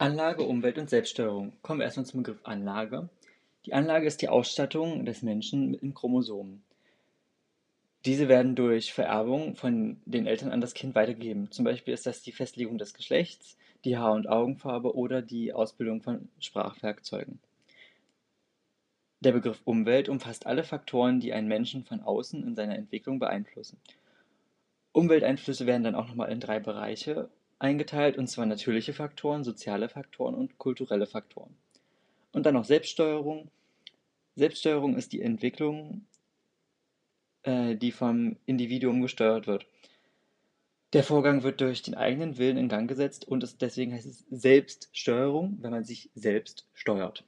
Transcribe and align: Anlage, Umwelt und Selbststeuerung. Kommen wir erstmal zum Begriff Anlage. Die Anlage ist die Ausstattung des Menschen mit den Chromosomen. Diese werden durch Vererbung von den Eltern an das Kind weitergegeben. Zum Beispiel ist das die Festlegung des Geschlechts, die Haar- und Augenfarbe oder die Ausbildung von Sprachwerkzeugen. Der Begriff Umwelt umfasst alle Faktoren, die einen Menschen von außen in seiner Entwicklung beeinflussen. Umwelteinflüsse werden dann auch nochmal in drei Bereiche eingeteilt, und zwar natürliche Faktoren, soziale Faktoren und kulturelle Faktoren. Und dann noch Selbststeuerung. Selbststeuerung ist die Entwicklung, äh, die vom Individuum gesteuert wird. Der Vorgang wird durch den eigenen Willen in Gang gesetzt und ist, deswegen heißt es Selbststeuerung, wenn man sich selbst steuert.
Anlage, 0.00 0.44
Umwelt 0.44 0.78
und 0.78 0.88
Selbststeuerung. 0.88 1.52
Kommen 1.60 1.80
wir 1.80 1.84
erstmal 1.84 2.06
zum 2.06 2.22
Begriff 2.22 2.40
Anlage. 2.44 3.10
Die 3.66 3.74
Anlage 3.74 4.06
ist 4.06 4.22
die 4.22 4.30
Ausstattung 4.30 5.04
des 5.04 5.20
Menschen 5.20 5.72
mit 5.72 5.82
den 5.82 5.92
Chromosomen. 5.92 6.62
Diese 8.06 8.26
werden 8.26 8.54
durch 8.54 8.94
Vererbung 8.94 9.56
von 9.56 10.00
den 10.06 10.26
Eltern 10.26 10.52
an 10.52 10.62
das 10.62 10.72
Kind 10.72 10.94
weitergegeben. 10.94 11.50
Zum 11.50 11.66
Beispiel 11.66 11.92
ist 11.92 12.06
das 12.06 12.22
die 12.22 12.32
Festlegung 12.32 12.78
des 12.78 12.94
Geschlechts, 12.94 13.58
die 13.84 13.98
Haar- 13.98 14.14
und 14.14 14.26
Augenfarbe 14.26 14.96
oder 14.96 15.20
die 15.20 15.52
Ausbildung 15.52 16.00
von 16.00 16.30
Sprachwerkzeugen. 16.38 17.38
Der 19.20 19.32
Begriff 19.32 19.60
Umwelt 19.66 20.08
umfasst 20.08 20.46
alle 20.46 20.64
Faktoren, 20.64 21.20
die 21.20 21.34
einen 21.34 21.46
Menschen 21.46 21.84
von 21.84 22.00
außen 22.00 22.42
in 22.42 22.56
seiner 22.56 22.76
Entwicklung 22.76 23.18
beeinflussen. 23.18 23.76
Umwelteinflüsse 24.92 25.66
werden 25.66 25.84
dann 25.84 25.94
auch 25.94 26.08
nochmal 26.08 26.32
in 26.32 26.40
drei 26.40 26.58
Bereiche 26.58 27.28
eingeteilt, 27.60 28.18
und 28.18 28.26
zwar 28.26 28.46
natürliche 28.46 28.92
Faktoren, 28.92 29.44
soziale 29.44 29.88
Faktoren 29.88 30.34
und 30.34 30.58
kulturelle 30.58 31.06
Faktoren. 31.06 31.54
Und 32.32 32.46
dann 32.46 32.54
noch 32.54 32.64
Selbststeuerung. 32.64 33.50
Selbststeuerung 34.34 34.96
ist 34.96 35.12
die 35.12 35.22
Entwicklung, 35.22 36.06
äh, 37.42 37.76
die 37.76 37.92
vom 37.92 38.36
Individuum 38.46 39.02
gesteuert 39.02 39.46
wird. 39.46 39.66
Der 40.92 41.04
Vorgang 41.04 41.44
wird 41.44 41.60
durch 41.60 41.82
den 41.82 41.94
eigenen 41.94 42.36
Willen 42.38 42.56
in 42.56 42.68
Gang 42.68 42.88
gesetzt 42.88 43.28
und 43.28 43.44
ist, 43.44 43.62
deswegen 43.62 43.92
heißt 43.92 44.06
es 44.06 44.26
Selbststeuerung, 44.30 45.58
wenn 45.60 45.70
man 45.70 45.84
sich 45.84 46.10
selbst 46.14 46.66
steuert. 46.74 47.24